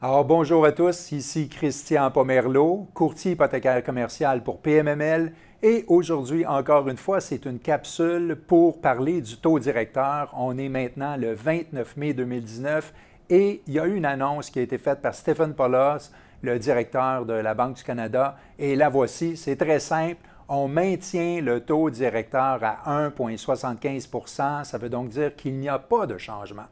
[0.00, 6.88] Alors bonjour à tous, ici Christian Pomerleau, courtier hypothécaire commercial pour PMML et aujourd'hui encore
[6.88, 10.32] une fois c'est une capsule pour parler du taux directeur.
[10.36, 12.94] On est maintenant le 29 mai 2019
[13.30, 16.12] et il y a eu une annonce qui a été faite par Stephen Paulos,
[16.42, 20.20] le directeur de la Banque du Canada et la voici, c'est très simple.
[20.48, 26.06] On maintient le taux directeur à 1,75% Ça veut donc dire qu'il n'y a pas
[26.06, 26.66] de changement.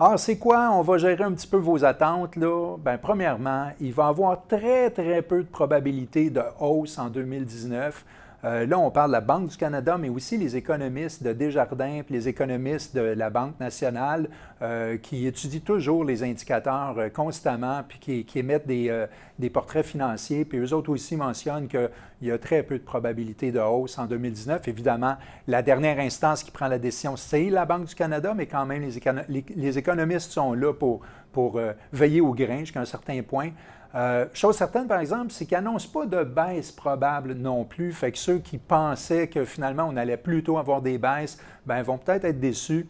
[0.00, 0.70] Alors, c'est quoi?
[0.70, 2.36] On va gérer un petit peu vos attentes.
[2.36, 2.76] Là.
[2.78, 8.04] Bien, premièrement, il va y avoir très, très peu de probabilité de hausse en 2019.
[8.44, 12.02] Euh, là, on parle de la Banque du Canada, mais aussi les économistes de Desjardins,
[12.04, 14.28] puis les économistes de la Banque nationale
[14.62, 20.44] euh, qui étudient toujours les indicateurs euh, constamment, puis qui, émettent des, portraits financiers.
[20.44, 21.90] Puis eux autres aussi mentionnent qu'il
[22.22, 24.68] y a très peu de probabilité de hausse en 2019.
[24.68, 25.16] Évidemment,
[25.48, 28.88] la dernière instance qui prend la décision, c'est la Banque du Canada, mais quand même,
[29.28, 31.00] les, les économistes sont là pour,
[31.32, 31.60] pour
[31.92, 33.50] veiller au grain jusqu'à un certain point.
[33.94, 37.92] Euh, chose certaine, par exemple, c'est qu'ils n'annoncent pas de baisse probable non plus.
[37.92, 41.98] Fait que ceux qui pensaient que finalement on allait plutôt avoir des baisses, ben, vont
[41.98, 42.86] peut-être être déçus.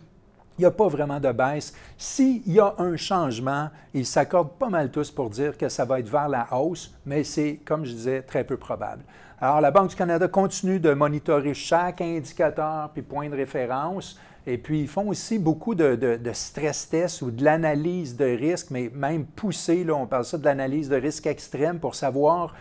[0.59, 1.73] Il n'y a pas vraiment de baisse.
[1.97, 6.01] S'il y a un changement, ils s'accordent pas mal tous pour dire que ça va
[6.01, 9.05] être vers la hausse, mais c'est, comme je disais, très peu probable.
[9.41, 14.19] Alors, la Banque du Canada continue de monitorer chaque indicateur puis point de référence.
[14.48, 18.91] Et puis, ils font aussi beaucoup de, stress tests ou de l'analyse de risque, mais
[18.92, 22.53] même poussé, là, on parle ça de l'analyse de risque extrême pour savoir,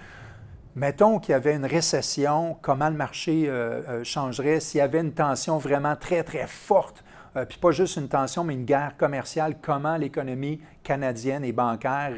[0.76, 5.00] mettons qu'il y avait une récession, comment le marché euh, euh, changerait, s'il y avait
[5.00, 7.04] une tension vraiment très, très forte,
[7.38, 12.14] euh, puis pas juste une tension, mais une guerre commerciale, comment l'économie canadienne et bancaire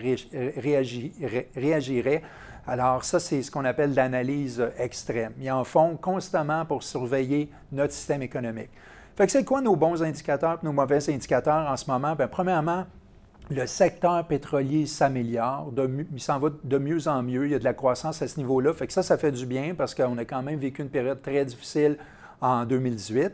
[1.55, 2.23] réagirait.
[2.70, 5.34] Alors ça, c'est ce qu'on appelle l'analyse extrême.
[5.42, 8.70] Ils en font constamment pour surveiller notre système économique.
[9.16, 12.16] Fait que c'est quoi nos bons indicateurs et nos mauvais indicateurs en ce moment?
[12.16, 12.86] Bien, premièrement,
[13.49, 15.73] le secteur pétrolier s'améliore,
[16.14, 18.38] il s'en va de mieux en mieux, il y a de la croissance à ce
[18.38, 18.72] niveau-là.
[18.73, 21.23] Fait que ça, ça fait du bien parce qu'on a quand même vécu une période
[21.23, 21.98] très difficile
[22.39, 23.32] en 2018.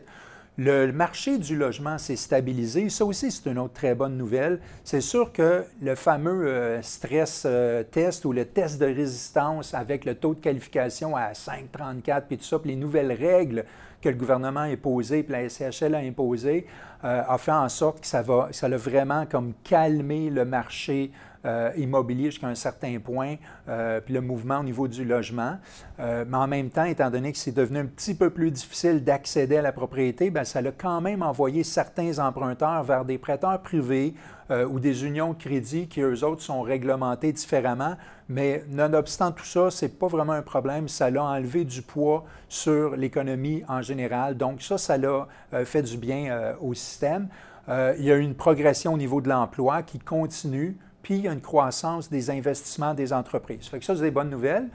[0.58, 2.88] Le marché du logement s'est stabilisé.
[2.88, 4.58] Ça aussi, c'est une autre très bonne nouvelle.
[4.84, 10.06] C'est sûr que le fameux euh, stress euh, test ou le test de résistance avec
[10.06, 13.66] le taux de qualification à 5,34 puis tout ça, puis les nouvelles règles
[14.00, 16.66] que le gouvernement a imposées, puis la SCHL a imposées,
[17.04, 21.10] euh, a fait en sorte que ça, va, ça a vraiment comme calmé le marché
[21.46, 23.36] euh, immobilier jusqu'à un certain point,
[23.68, 25.58] euh, puis le mouvement au niveau du logement.
[25.98, 29.56] mais en même temps, étant donné que c'est devenu un petit peu plus difficile d'accéder
[29.56, 34.14] à la propriété, bien, ça a quand même envoyé certains emprunteurs vers des prêteurs privés
[34.50, 37.96] ou des unions de crédit qui, eux autres, sont réglementés différemment.
[38.28, 40.88] Mais nonobstant tout ça, ce n'est pas vraiment un problème.
[40.88, 44.36] Ça l'a enlevé du poids sur l'économie en général.
[44.36, 45.26] Donc ça, ça l'a
[45.64, 47.28] fait du bien au système.
[47.68, 51.32] il y a une progression au niveau de l'emploi qui continue puis il y a
[51.32, 53.68] une croissance des investissements des entreprises.
[53.68, 54.66] Fait que ça, c'est des bonnes nouvelles.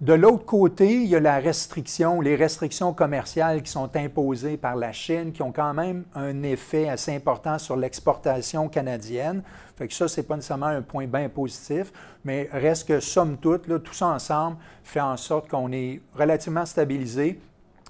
[0.00, 4.76] De l'autre côté, il y a la restriction, les restrictions commerciales qui sont imposées par
[4.76, 9.42] la Chine, qui ont quand même un effet assez important sur l'exportation canadienne.
[9.76, 11.92] Fait que ça, ce n'est pas nécessairement un point bien positif,
[12.24, 17.40] mais reste que, somme toute, tout ça ensemble fait en sorte qu'on est relativement stabilisé.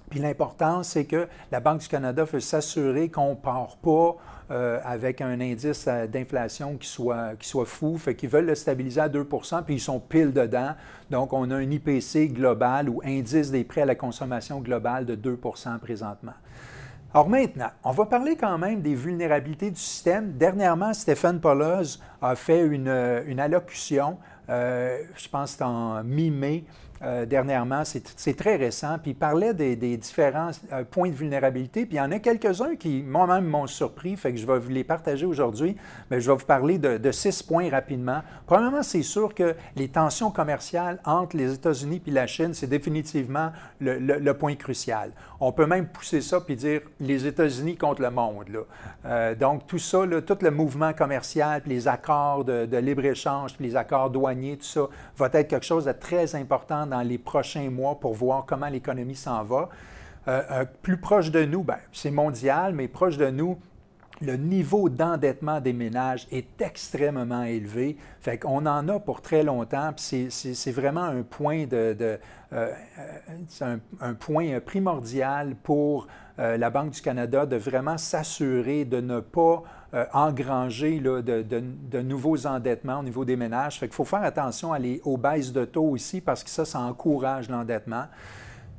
[0.09, 4.17] Puis l'important, c'est que la Banque du Canada veut s'assurer qu'on ne part pas
[4.51, 7.99] euh, avec un indice euh, d'inflation qui soit, qui soit fou.
[7.99, 10.71] Fait qu'ils veulent le stabiliser à 2% puis ils sont pile dedans.
[11.11, 15.17] Donc, on a un IPC global ou indice des prêts à la consommation globale de
[15.17, 16.35] 2% présentement.
[17.15, 20.33] Alors maintenant, on va parler quand même des vulnérabilités du système.
[20.33, 24.19] Dernièrement, Stéphane Paulos a fait une, une allocution,
[24.51, 26.65] euh, je pense en mi-mai,
[27.03, 31.97] euh, dernièrement, c'est très récent, puis il parlait des, différents euh, points de vulnérabilité, puis
[31.97, 34.85] il y en a quelques-uns qui moi-même m'ont surpris, fait que je vais vous les
[34.85, 35.77] partager aujourd'hui,
[36.11, 38.23] mais je vais vous parler de, six points rapidement.
[38.47, 43.53] Premièrement, c'est sûr que les tensions commerciales entre les États-Unis et la Chine, c'est définitivement
[43.81, 45.13] le, point crucial.
[45.41, 48.65] On peut même pousser ça puis dire les États-Unis contre le monde.
[49.07, 53.67] Euh, donc, tout ça, tout le mouvement commercial, puis les accords de, de libre-échange, puis
[53.67, 57.71] les accords douaniers, tout ça, va être quelque chose de très important dans les prochains
[57.71, 59.69] mois pour voir comment l'économie s'en va.
[60.29, 63.59] Euh, euh, plus proche de nous, ben, c'est mondial, mais proche de nous,
[64.21, 67.97] le niveau d'endettement des ménages est extrêmement élevé.
[68.21, 69.93] Fait qu'on en a pour très longtemps.
[69.97, 72.19] C'est vraiment un point, de,
[72.53, 72.73] euh,
[74.01, 76.07] un, point primordial pour
[76.39, 79.63] la Banque du Canada de vraiment s'assurer de ne pas
[79.95, 83.79] euh, engranger de, nouveaux endettements au niveau des ménages.
[83.79, 86.65] Fait qu'il faut faire attention à les, aux baisses de taux aussi parce que ça,
[86.65, 88.05] ça encourage l'endettement.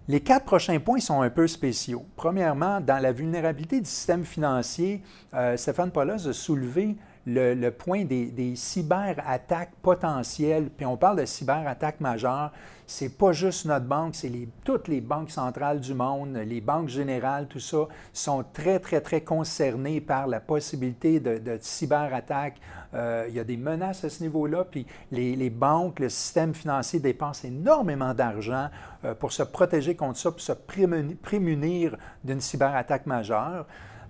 [0.10, 2.06] Les quatre prochains points sont un peu spéciaux.
[2.16, 5.02] Premièrement, dans la vulnérabilité du système financier,
[5.34, 6.96] euh, Stéphane Paulos a soulevé
[7.28, 12.54] le, point des, cyberattaques potentielles, puis on parle de cyberattaques majeures,
[12.86, 14.32] c'est pas juste notre banque, c'est
[14.64, 19.22] toutes les banques centrales du monde, les banques générales, tout ça, sont très, très, très
[19.22, 22.62] concernées par la possibilité de, de cyberattaques.
[22.94, 27.02] Euh, il y a des menaces à ce niveau-là, puis les, banques, le système financier
[27.02, 28.70] dépensent énormément d'argent
[29.04, 33.66] euh, pour se protéger contre ça, pour se prémunir d'une cyberattaque majeure.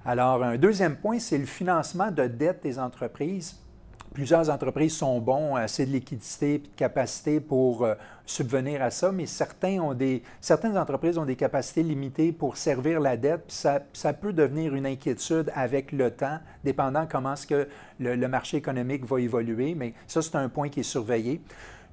[0.10, 3.58] Alors, un deuxième point, c'est le financement de dettes des entreprises.
[4.14, 7.94] Plusieurs entreprises sont bons, assez de liquidité et de capacité pour euh,
[8.26, 13.02] subvenir à ça, mais certains ont des, certaines entreprises ont des capacités limitées pour servir
[13.02, 13.44] la dette.
[13.50, 17.68] ça, ça, peut devenir une inquiétude avec le temps, dépendant comment ce que
[18.00, 21.42] le marché économique va évoluer, mais ça, c'est un point qui est surveillé.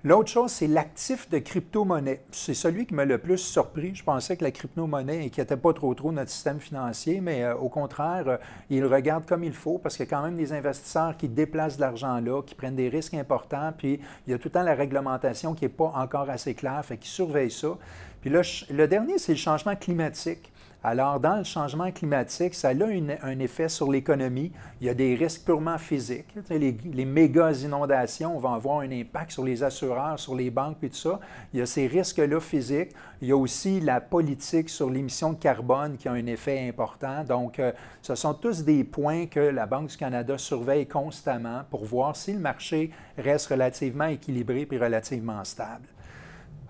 [0.06, 2.21] L'autre chose, c'est l'actif de crypto-monnaie.
[2.31, 3.95] C'est celui qui m'a le plus surpris.
[3.95, 7.71] Je pensais que la crypto-monnaie n'inquiétait pas trop trop notre système financier, mais euh, au
[7.71, 8.37] contraire, euh,
[8.69, 11.27] il le regarde comme il faut parce qu'il y a quand même des investisseurs qui
[11.27, 14.53] déplacent de l'argent là, qui prennent des risques importants, puis il y a tout le
[14.53, 17.79] temps la réglementation qui n'est pas encore assez claire, fait qu'ils surveillent ça.
[18.21, 20.53] Puis là, le dernier, c'est le changement climatique.
[20.87, 24.53] Alors, dans le changement climatique, ça a un effet sur l'économie.
[24.83, 26.27] Il y a des risques purement physiques.
[26.51, 30.97] Les, méga inondations vont avoir un impact sur les assureurs, sur les banques et tout
[30.97, 31.21] ça.
[31.55, 32.91] Il y a ces risques-là physiques.
[33.23, 37.25] Il y a aussi la politique sur l'émission de carbone qui a un effet important.
[37.25, 37.73] Donc, euh,
[38.03, 42.35] ce sont tous des points que la Banque du Canada surveille constamment pour voir si
[42.35, 45.89] le marché reste relativement équilibré et relativement stable.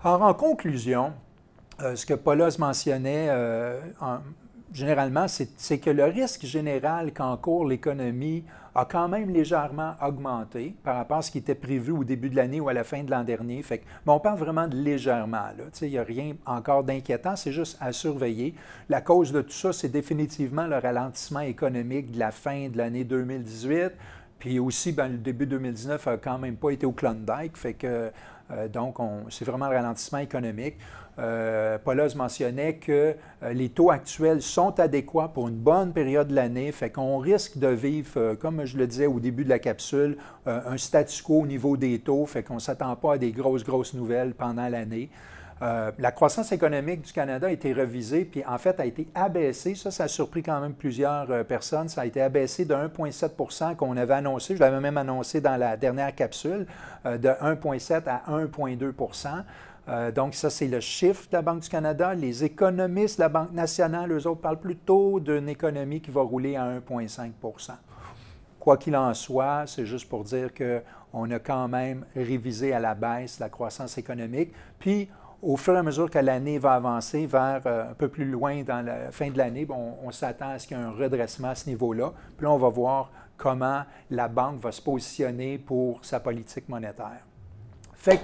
[0.01, 1.11] Alors, en conclusion,
[1.81, 3.79] euh, ce que Paulos mentionnait euh,
[4.73, 8.43] généralement, c'est que le risque général qu'encourt l'économie
[8.75, 12.35] a quand même légèrement augmenté par rapport à ce qui était prévu au début de
[12.35, 13.61] l'année ou à la fin de l'an dernier.
[13.63, 15.47] Fait on parle vraiment de légèrement.
[15.81, 18.53] Il n'y a rien encore d'inquiétant, c'est juste à surveiller.
[18.89, 23.05] La cause de tout ça, c'est définitivement le ralentissement économique de la fin de l'année
[23.05, 23.91] 2018.
[24.39, 27.57] Puis aussi, ben, le début 2019 n'a quand même pas été au Klondike.
[27.57, 28.11] Fait que,
[28.51, 28.97] euh, donc,
[29.29, 30.77] c'est vraiment le ralentissement économique.
[31.17, 31.77] Euh,
[32.15, 36.89] mentionnait que euh, les taux actuels sont adéquats pour une bonne période de l'année, fait
[36.89, 40.77] qu'on risque de vivre, euh, comme je le disais au début de la capsule, un
[40.77, 43.93] statu quo au niveau des taux, fait qu'on ne s'attend pas à des grosses, grosses
[43.93, 45.09] nouvelles pendant l'année.
[45.61, 49.73] La croissance économique du Canada a été revisée, puis en fait a été abaissée.
[49.75, 51.87] Ça, ça a surpris quand même plusieurs personnes.
[51.87, 54.55] Ça a été abaissé de 1,7% qu'on avait annoncé.
[54.55, 56.67] Je l'avais même annoncé dans la dernière capsule,
[57.05, 59.43] de 1,7 à 1,2%
[59.87, 62.13] euh, donc, ça, c'est le chiffre de la Banque du Canada.
[62.13, 66.55] Les économistes de la Banque nationale, eux autres, parlent plutôt d'une économie qui va rouler
[66.55, 67.71] à 1,5%
[68.59, 72.95] Quoi qu'il en soit, c'est juste pour dire qu'on a quand même révisé à la
[72.95, 74.51] baisse la croissance économique.
[74.79, 75.07] Puis,
[75.45, 78.63] au fur et à mesure que l'année va avancer vers euh, un peu plus loin
[78.63, 81.55] dans la fin de l'année, on, s'attend à ce qu'il y ait un redressement à
[81.55, 82.13] ce niveau-là.
[82.35, 87.21] Puis on va voir comment la banque va se positionner pour sa politique monétaire.
[87.93, 88.23] Fait que,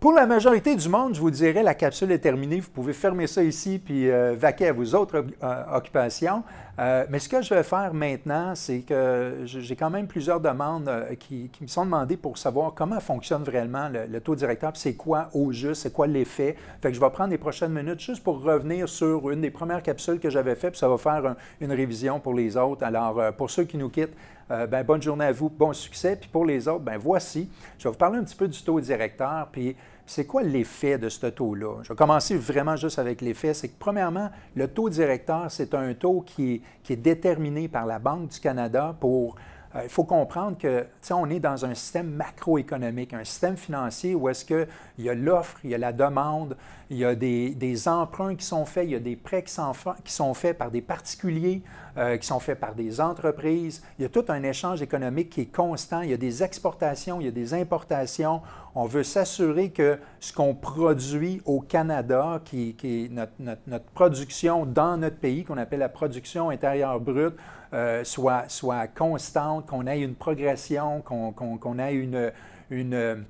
[0.00, 2.58] pour la majorité du monde, je vous dirais, la capsule est terminée.
[2.58, 6.42] Vous pouvez fermer ça ici puis euh, vaquer à vos autres euh, occupations.
[6.78, 10.90] Euh, mais ce que je vais faire maintenant, c'est que j'ai quand même plusieurs demandes
[11.18, 15.52] qui, me sont demandées pour savoir comment fonctionne vraiment le, taux directeur, c'est quoi au
[15.52, 16.56] juste, c'est quoi l'effet.
[16.80, 19.82] Fait que je vais prendre les prochaines minutes juste pour revenir sur une des premières
[19.82, 22.82] capsules que j'avais faites, puis ça va faire une révision pour les autres.
[22.84, 24.16] Alors, pour ceux qui nous quittent,
[24.50, 26.16] ben, bonne journée à vous, bon succès.
[26.16, 28.80] Puis pour les autres, ben voici, je vais vous parler un petit peu du taux
[28.80, 29.48] directeur.
[29.52, 29.76] Puis
[30.10, 31.82] c'est quoi l'effet de ce taux-là?
[31.84, 33.54] Je vais commencer vraiment juste avec l'effet.
[33.54, 38.28] C'est que, premièrement, le taux directeur, c'est un taux qui est, déterminé par la Banque
[38.28, 39.38] du Canada pour euh,
[39.74, 44.44] il faut comprendre que on est dans un système macroéconomique, un système financier où est-ce
[44.44, 44.66] qu'il
[44.98, 46.56] y a l'offre, il y a la demande,
[46.90, 49.72] il y a des, emprunts qui sont faits, il y a des prêts qui sont,
[50.04, 51.62] qui sont faits par des particuliers,
[51.96, 53.82] euh, qui sont faits par des entreprises.
[53.98, 56.02] Il y a tout un échange économique qui est constant.
[56.02, 58.42] Il y a des exportations, il y a des importations.
[58.74, 65.16] On veut s'assurer que ce qu'on produit au Canada, qui, est notre, production dans notre
[65.16, 67.34] pays, qu'on appelle la production intérieure brute,
[67.72, 72.32] euh, soit, soit constante, qu'on ait une progression, qu'on ait une,
[72.70, 73.24] une,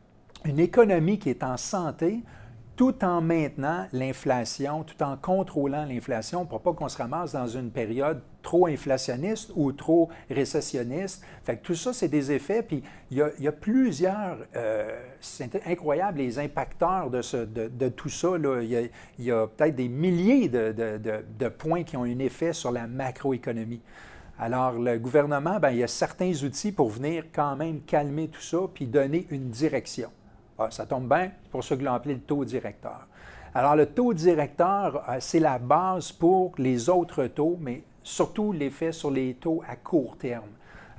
[0.45, 2.23] une économie qui est en santé
[2.81, 7.71] tout en maintenant l'inflation, tout en contrôlant l'inflation pour pas qu'on se ramasse dans une
[7.71, 11.23] période trop inflationniste ou trop récessionniste.
[11.45, 12.63] Fait tout ça, c'est des effets.
[12.63, 18.39] Puis il y a, plusieurs, euh, c'est incroyable les impacteurs de, ce, de, tout ça.
[18.39, 18.63] Là.
[18.63, 22.87] Il y a, peut-être des milliers de, de, points qui ont un effet sur la
[22.87, 23.83] macroéconomie.
[24.43, 28.41] Alors, le gouvernement, bien, il y a certains outils pour venir quand même calmer tout
[28.41, 30.09] ça puis donner une direction.
[30.59, 33.07] Ah, ça tombe bien, pour ceux qui l'ont appelé le taux directeur.
[33.55, 38.93] Alors, le taux directeur, euh, c'est la base pour les autres taux, mais surtout l'effet
[38.93, 40.49] sur les taux à court terme.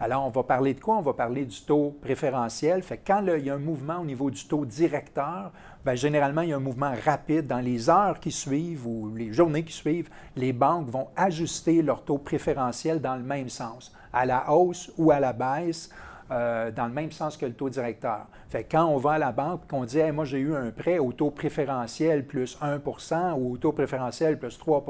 [0.03, 0.97] Alors, on va parler de quoi?
[0.97, 2.81] On va parler du taux préférentiel.
[2.81, 5.51] Fait quand il y a un mouvement au niveau du taux directeur,
[5.85, 7.45] bien, généralement, il y a un mouvement rapide.
[7.45, 12.03] Dans les heures qui suivent ou les journées qui suivent, les banques vont ajuster leur
[12.03, 15.91] taux préférentiel dans le même sens, à la hausse ou à la baisse.
[16.31, 18.25] Euh, dans le même sens que le taux directeur.
[18.49, 20.97] Fait quand on va à la banque et qu'on dit moi j'ai eu un prêt
[20.97, 24.85] au taux préférentiel plus 1% ou au taux préférentiel plus 3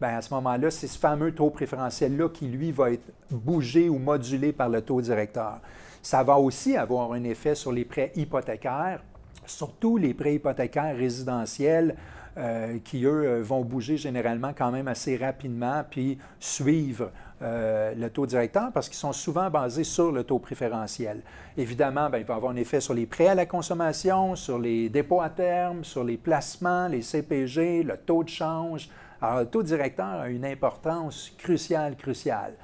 [0.00, 3.98] Bien, à ce moment-là, c'est ce fameux taux préférentiel-là qui, lui, va être bougé ou
[3.98, 5.58] modulé par le taux directeur.
[6.02, 9.02] Ça va aussi avoir un effet sur les prêts hypothécaires,
[9.44, 11.96] surtout les prêts hypothécaires résidentiels
[12.38, 17.10] euh, qui, eux, euh, vont bouger généralement quand même assez rapidement, puis suivre
[17.42, 21.22] euh, le taux directeur parce qu'ils sont souvent basés sur le taux préférentiel.
[21.56, 24.88] Évidemment, bien, il va avoir un effet sur les prêts à la consommation, sur les
[24.88, 28.88] dépôts à terme, sur les placements, les CPG, le taux de change.
[29.20, 32.54] Alors, le taux directeur a une importance cruciale, cruciale.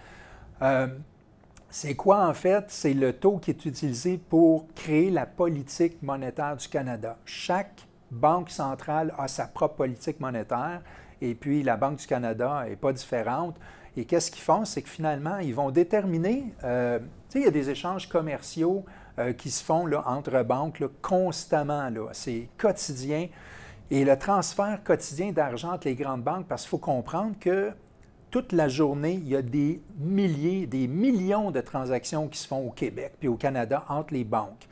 [1.68, 2.66] c'est quoi en fait?
[2.68, 7.18] C'est le taux qui est utilisé pour créer la politique monétaire du Canada.
[7.24, 10.80] Chaque banque centrale a sa propre politique monétaire
[11.20, 13.56] et puis la Banque du Canada n'est pas différente.
[13.96, 14.64] Et qu'est-ce qu'ils font?
[14.64, 18.84] C'est que finalement, ils vont déterminer, euh, tu sais, il y a des échanges commerciaux
[19.18, 21.88] euh, qui se font là, entre banques constamment.
[22.12, 23.28] C'est quotidien.
[23.90, 27.70] Et le transfert quotidien d'argent entre les grandes banques, parce qu'il faut comprendre que
[28.30, 32.66] toute la journée, il y a des milliers, des millions de transactions qui se font
[32.66, 34.66] au Québec puis au Canada entre les banques.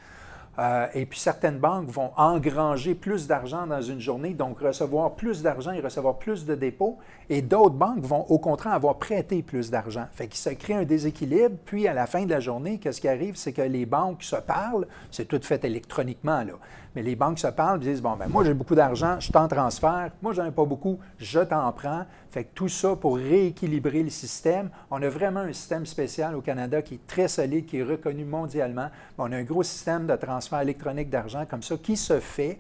[0.59, 5.43] Euh, et puis certaines banques vont engranger plus d'argent dans une journée, donc recevoir plus
[5.43, 6.99] d'argent et recevoir plus de dépôts.
[7.31, 10.07] Et d'autres banques vont au contraire avoir prêté plus d'argent.
[10.13, 11.57] Fait qu'il se crée un déséquilibre.
[11.65, 13.37] Puis à la fin de la journée, qu'est-ce qui arrive?
[13.37, 14.87] C'est que les banques se parlent.
[15.11, 16.55] C'est tout fait électroniquement, là.
[16.95, 20.11] Mais les banques se parlent disent Bon, ben moi j'ai beaucoup d'argent, je t'en transfère.
[20.21, 22.05] Moi, j'en ai pas beaucoup, je t'en prends.
[22.33, 24.71] Fait que tout ça pour rééquilibrer le système.
[24.91, 28.25] On a vraiment un système spécial au Canada qui est très solide, qui est reconnu
[28.25, 28.89] mondialement.
[29.19, 32.59] On a un gros système de transfert électronique d'argent comme ça qui se fait.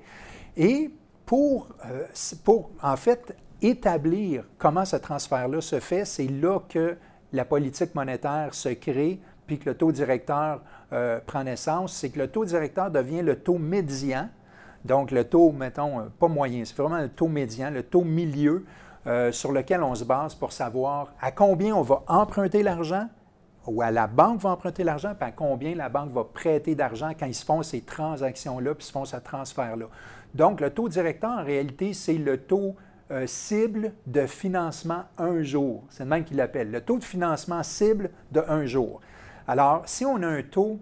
[0.59, 0.91] Et
[1.25, 2.05] pour, euh,
[2.45, 6.99] pour en fait établir comment ce transfert-là se fait, c'est là que
[7.33, 10.61] la politique monétaire se crée, puis que le taux directeur
[10.93, 11.95] euh, prend naissance.
[11.95, 14.29] C'est que le taux directeur devient le taux médian.
[14.85, 18.67] Donc, le taux, mettons, euh, pas moyen, c'est vraiment le taux médian, le taux milieu
[19.07, 23.09] euh, sur lequel on se base pour savoir à combien on va emprunter l'argent,
[23.67, 27.11] ou à la banque va emprunter l'argent, puis à combien la banque va prêter d'argent
[27.19, 29.87] quand ils se font ces transactions-là, puis se font ce transfert-là.
[30.35, 32.75] Donc, le taux directeur, en réalité, c'est le taux
[33.27, 35.85] cible de financement un jour.
[35.91, 36.71] C'est le même qu'il l'appelle.
[36.71, 39.03] Le taux de financement cible de un jour.
[39.47, 40.79] Alors, si on a un taux,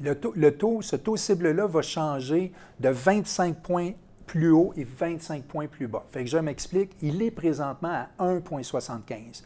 [0.00, 3.92] le taux, ce taux cible-là va changer de 25 points
[4.26, 6.04] plus haut et 25 points plus bas.
[6.10, 9.42] Fait que je m'explique, il est présentement à 1,75.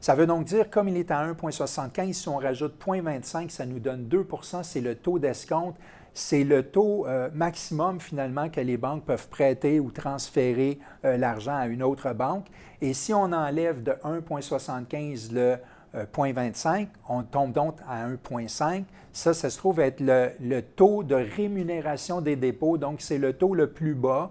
[0.00, 3.80] Ça veut donc dire, comme il est à 1,75, si on rajoute 0,25, ça nous
[3.80, 5.76] donne 2% c'est le taux d'escompte
[6.18, 11.56] c'est le taux euh, maximum finalement que les banques peuvent prêter ou transférer euh, l'argent
[11.56, 12.46] à une autre banque.
[12.80, 15.58] Et si on enlève de 1,75 le
[15.94, 18.84] 0,25, euh, on tombe donc à 1,5.
[19.12, 22.78] Ça, ça se trouve être le, taux de rémunération des dépôts.
[22.78, 24.30] Donc, c'est le taux le plus bas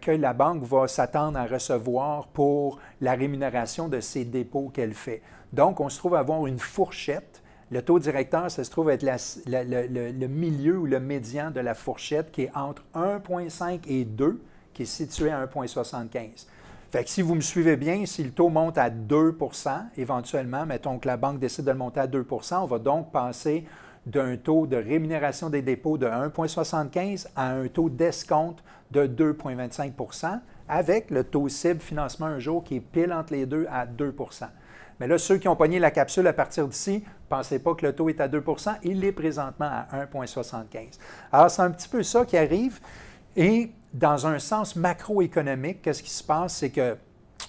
[0.00, 5.20] que la banque va s'attendre à recevoir pour la rémunération de ses dépôts qu'elle fait.
[5.52, 10.26] Donc, on se trouve avoir une fourchette le taux directeur, ça se trouve être le,
[10.26, 14.40] milieu ou le médian de la fourchette qui est entre 1,5 et 2,
[14.72, 16.46] qui est situé à 1,75.
[16.90, 20.98] Fait que si vous me suivez bien, si le taux monte à 2% éventuellement, mettons
[20.98, 23.64] que la banque décide de le monter à 2% on va donc passer
[24.06, 31.10] d'un taux de rémunération des dépôts de 1,75 à un taux d'escompte de 2,25% avec
[31.10, 34.46] le taux cible financement un jour qui est pile entre les deux à 2%
[35.00, 37.94] mais là, ceux qui ont pogné la capsule à partir d'ici, pensez pas que le
[37.94, 40.98] taux est à 2% il est présentement à 1,75.
[41.32, 42.80] Alors, c'est un petit peu ça qui arrive.
[43.36, 46.56] Et dans un sens macroéconomique, qu'est-ce qui se passe?
[46.56, 46.96] C'est que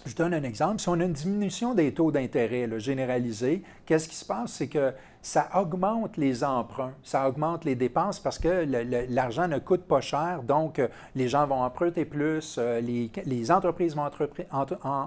[0.05, 0.79] je donne un exemple.
[0.79, 4.53] Si on a une diminution des taux d'intérêt généralisés, qu'est-ce qui se passe?
[4.53, 8.65] C'est que ça augmente les emprunts, ça augmente les dépenses parce que
[9.09, 13.95] l'argent ne coûte pas cher, donc euh, les gens vont emprunter plus, euh, les, entreprises
[13.95, 14.09] vont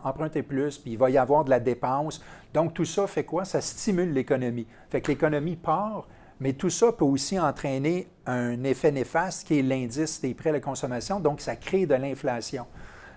[0.04, 2.22] emprunter plus, puis il va y avoir de la dépense.
[2.52, 3.46] Donc tout ça fait quoi?
[3.46, 4.66] Ça stimule l'économie.
[4.90, 6.06] Fait que l'économie part,
[6.42, 10.54] mais tout ça peut aussi entraîner un effet néfaste qui est l'indice des prêts à
[10.54, 12.66] la consommation, donc ça crée de l'inflation.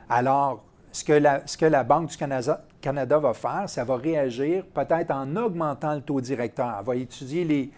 [0.08, 4.64] Alors, ce que, la, ce que la Banque du Canada, va faire, ça va réagir
[4.68, 6.76] peut-être en augmentant le taux directeur.
[6.80, 7.72] Elle va étudier les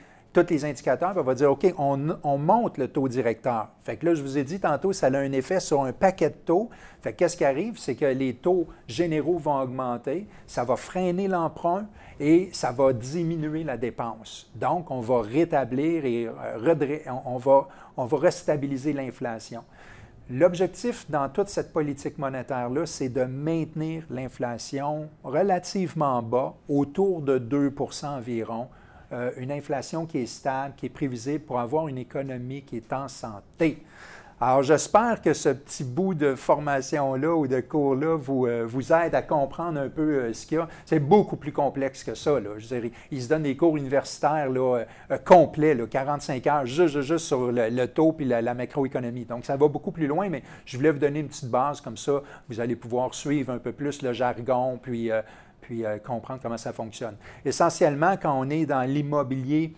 [0.44, 3.70] tous les indicateurs, on va dire, OK, on, monte le taux directeur.
[3.84, 6.29] Fait que là, je vous ai dit tantôt, ça a un effet sur un paquet
[6.29, 6.70] de taux.
[7.01, 7.79] Fait qu'est-ce qui arrive?
[7.79, 11.88] C'est que les taux généraux vont augmenter, ça va freiner l'emprunt
[12.20, 14.51] et ça va diminuer la dépense.
[14.56, 19.63] Donc, on va rétablir et euh, on va, on va restabiliser l'inflation.
[20.29, 28.08] L'objectif dans toute cette politique monétaire-là, c'est de maintenir l'inflation relativement bas, autour de 2%
[28.08, 28.67] environ,
[29.14, 32.92] euh, une inflation qui est stable, qui est prévisible pour avoir une économie qui est
[32.92, 33.82] en santé.
[34.42, 39.16] Alors, j'espère que ce petit bout de formation-là ou de cours-là vous, euh, vous aide
[39.16, 40.68] à comprendre un peu euh, ce qu'il y a.
[40.86, 42.38] C'est beaucoup plus complexe que ça.
[42.40, 42.50] Là.
[43.10, 44.84] Ils se donnent des cours universitaires là,
[45.24, 49.24] complets, là, 45 heures, juste, sur le, taux puis la, macroéconomie.
[49.24, 51.98] Donc, ça va beaucoup plus loin, mais je voulais vous donner une petite base comme
[51.98, 52.22] ça.
[52.50, 55.12] Vous allez pouvoir suivre un peu plus le jargon, puis
[55.67, 57.17] puis euh, comprendre comment ça fonctionne.
[57.43, 59.74] Essentiellement, quand on est dans l'immobilier,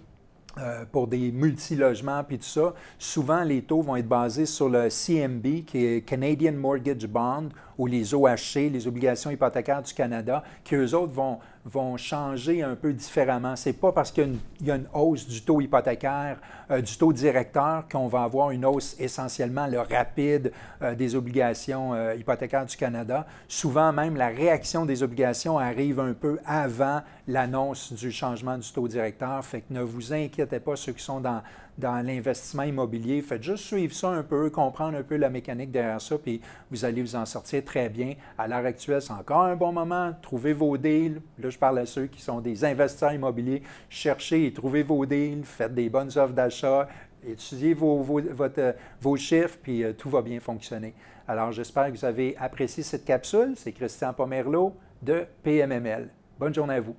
[0.59, 4.89] euh, pour des multilogements puis tout ça, souvent les taux vont être basés sur le
[4.89, 10.75] CMB, qui est Canadian Mortgage Bond, ou les OHC, les obligations hypothécaires du Canada, qui
[10.75, 13.55] eux autres vont, vont changer un peu différemment.
[13.55, 16.37] Ce n'est pas parce qu'il y, a une hausse du taux hypothécaire,
[16.71, 20.51] euh, du taux directeur, qu'on va avoir une hausse essentiellement le rapide
[20.81, 23.25] euh, des obligations euh, hypothécaires du Canada.
[23.47, 28.87] Souvent même, la réaction des obligations arrive un peu avant l'annonce du changement du taux
[28.87, 29.43] directeur.
[29.45, 31.41] Fait ne vous inquiétez pas, ceux qui sont dans,
[31.79, 33.21] dans l'investissement immobilier.
[33.21, 36.85] Faites juste suivre ça un peu, comprendre un peu la mécanique derrière ça, puis vous
[36.85, 38.13] allez vous en sortir très bien.
[38.37, 40.13] À l'heure actuelle, c'est encore un bon moment.
[40.21, 41.21] Trouvez vos deals.
[41.39, 43.63] Là, je parle à ceux qui sont des investisseurs immobiliers.
[43.89, 46.87] Cherchez et trouvez vos deals, faites des bonnes offres d'achat,
[47.25, 50.93] étudiez vos, vos, chiffres, puis euh, tout va bien fonctionner.
[51.27, 53.53] Alors, j'espère que vous avez apprécié cette capsule.
[53.55, 56.09] C'est Christian Pomerleau de PMML.
[56.39, 56.95] Bonne journée à vous.